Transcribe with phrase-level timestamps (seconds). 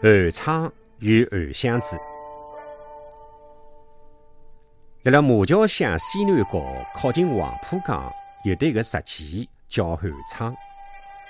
[0.00, 1.98] 韩昌与韩湘子，
[5.08, 8.12] 辣辣马桥乡西南角靠近黄浦江，
[8.44, 10.54] 有得一个石器叫韩昌，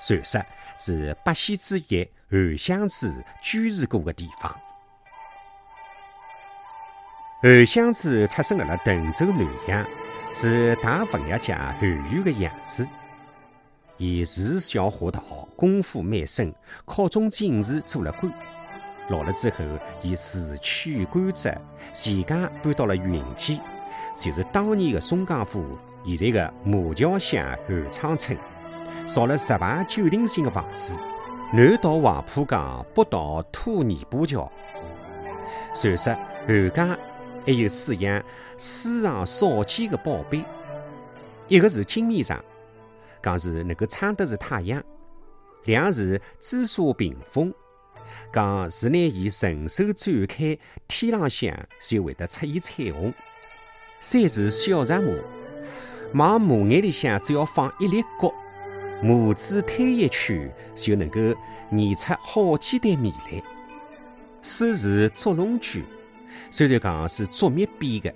[0.00, 0.40] 传说
[0.78, 4.56] 是八仙之一韩湘子居住过的地方。
[7.42, 9.84] 韩湘子出生辣辣滕州南阳，
[10.32, 12.86] 是大文学家韩愈的养子。
[13.96, 15.20] 伊自小学道，
[15.56, 16.54] 功夫蛮深，
[16.84, 18.32] 考中进士，做了官。
[19.08, 19.56] 老了之后，
[20.02, 21.54] 伊辞去官职，
[21.92, 23.60] 全家搬到了云间，
[24.16, 28.38] 就是当年的松江府现在的马桥乡韩昌村，
[29.06, 30.96] 造了十排九亭型的房子，
[31.52, 34.50] 南到黄浦江，北到土泥巴桥。
[35.74, 36.16] 传说
[36.46, 36.98] 韩家
[37.44, 38.24] 还有饲养
[38.56, 40.42] 世上少见的宝贝，
[41.46, 42.42] 一个是金面上，
[43.22, 44.80] 讲是能够撑得住太阳；
[45.64, 47.52] 两是紫砂屏风。
[48.32, 53.12] 讲是拿伊顺手转开，天浪向就会得出现彩虹。
[54.00, 54.92] 三是小石
[56.12, 58.32] 马，往马眼里向只要放一粒角，
[59.02, 61.20] 马子推一圈就能够
[61.70, 63.42] 碾出好几袋米来。
[64.42, 65.84] 四是捉龙驹，
[66.50, 68.14] 虽然讲是竹篾编的，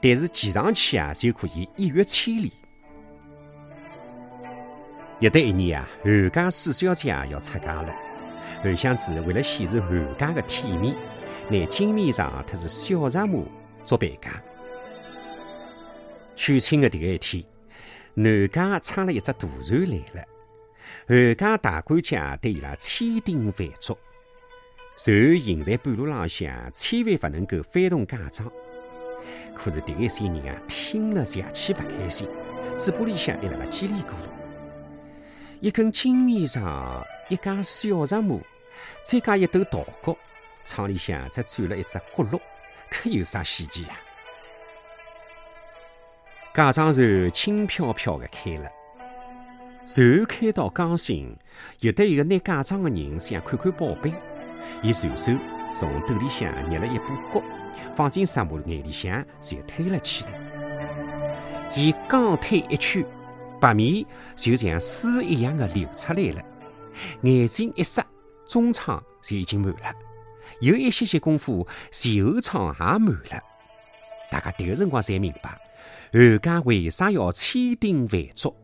[0.00, 2.52] 但是骑上去啊就可以一跃千里。
[5.20, 7.94] 有得一年啊，韩家四小姐要出嫁了。
[8.62, 10.96] 韩湘子为了显示韩家的体面，
[11.48, 13.42] 拿金面上特是小石马
[13.84, 14.42] 做陪嫁。
[16.34, 17.44] 娶亲的第一天，
[18.14, 20.24] 男家撑了一只大船来了。
[21.06, 23.96] 韩家大管家对伊拉千叮万嘱，
[24.96, 28.50] 船行在半路浪向，千万不能够翻动嫁妆。
[29.54, 32.28] 可是第一三人啊，听了邪气不开心，
[32.76, 34.28] 嘴巴里向还辣辣叽里咕噜。
[35.60, 37.04] 一根金面上。
[37.28, 38.40] 一架小石磨，
[39.02, 40.16] 再加一斗稻谷，
[40.64, 42.40] 厂里向只转了一只锅炉，
[42.90, 43.90] 可有啥稀奇呀？
[46.54, 48.68] 嫁妆船轻飘飘的开了，
[49.86, 51.36] 船开到江心，
[51.80, 54.12] 有得一个拿嫁妆的人想看看宝贝，
[54.82, 55.32] 伊随手
[55.74, 57.42] 从兜里向捏了一把角，
[57.94, 60.32] 放进石磨眼里向，就推了起来。
[61.76, 63.04] 伊刚推一圈，
[63.60, 66.42] 白米就像水一样的流出来了。
[67.22, 68.06] 眼睛一眨，
[68.46, 69.94] 中舱就已经满了，
[70.60, 73.42] 有一些些功夫，前后舱也满了。
[74.30, 75.58] 大家迭个辰光才明白，
[76.12, 78.54] 韩家为啥要千叮万嘱。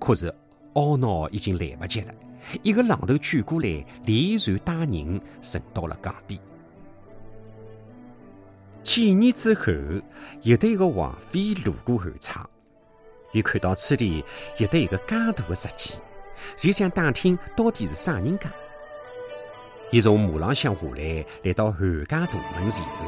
[0.00, 0.34] 可是
[0.74, 2.14] 懊恼已经来不及了，
[2.62, 6.40] 一个浪头卷过来，连船带人沉到了港底。
[8.82, 9.72] 几年之后，
[10.42, 12.48] 有的一个王妃路过韩昌，
[13.32, 14.24] 伊看到此地
[14.58, 15.98] 有得一个介大的石矶。
[16.56, 18.50] 就想打听到底是啥人家。
[19.90, 23.04] 伊从马浪向下来，来到韩家大门前头。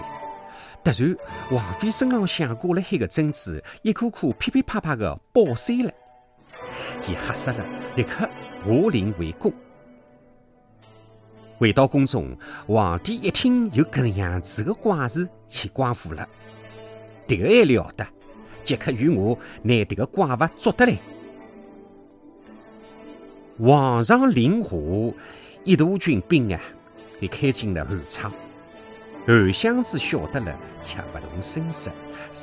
[0.84, 1.16] 突然，
[1.50, 3.52] 王妃身浪向挂了海个珍珠，
[3.82, 5.90] 一颗颗噼噼啪啪的爆碎了。
[7.08, 8.28] 伊吓死了，立刻
[8.64, 9.50] 下令回宫。
[11.56, 12.36] 回到宫中，
[12.66, 15.26] 皇帝一听有搿能样子的怪事，
[15.62, 16.28] 也怪乎了。
[17.26, 18.06] 迭个还了得！
[18.62, 20.98] 即刻与我拿迭个怪物捉得来。
[23.56, 24.70] 皇上令下，
[25.62, 26.60] 一大军兵啊，
[27.20, 28.32] 就开进了韩昌。
[29.26, 31.90] 韩湘子晓得了，却不动声色，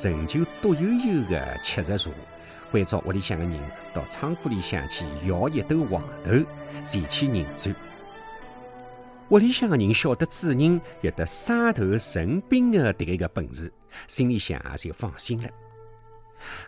[0.02, 2.10] 仍旧独悠悠的吃着茶，
[2.70, 3.60] 关照屋里向的人
[3.92, 6.32] 到仓库里向去舀一斗黄豆，
[6.82, 7.74] 赚取银子。
[9.28, 13.70] 屋里向的人晓得主人有得杀头成兵的迭个个本事，
[14.08, 15.48] 心里向也就放心了。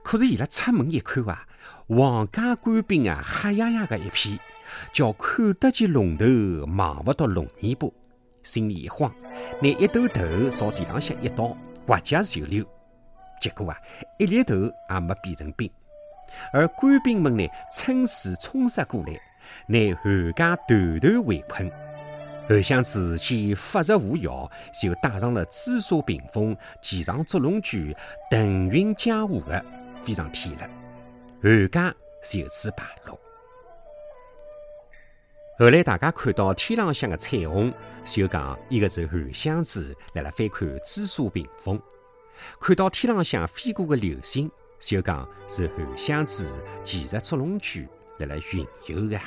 [0.03, 1.47] 可是伊拉出门一看啊，
[1.89, 4.39] 皇家官兵啊，黑压压的一片，
[4.93, 6.27] 叫看得见龙头，
[6.77, 7.89] 望不到龙尾巴，
[8.43, 9.15] 心里一慌，
[9.61, 11.57] 拿一斗头朝地浪向一倒，
[11.87, 12.65] 滑脚就溜。
[13.41, 13.77] 结果啊，
[14.19, 15.71] 一粒头也没变成冰。
[16.53, 19.13] 而官兵们呢，趁势冲杀过来，
[19.67, 21.71] 拿韩家团团围困。
[22.47, 24.51] 韩湘子见法术无药，
[24.83, 27.97] 就带上了紫砂屏风，骑上捉龙驹，
[28.31, 29.65] 腾云驾雾的
[30.03, 30.69] 飞上天了。
[31.43, 33.19] 韩家就此败落。
[35.59, 37.73] 后来大家看到天浪向的彩虹，
[38.05, 41.79] 就讲一个是韩湘子来了翻看紫砂屏风；
[42.61, 46.51] 看到天浪向飞过的流星，就讲是韩湘子
[46.83, 47.89] 骑着捉龙驹
[48.19, 49.19] 来来云游的。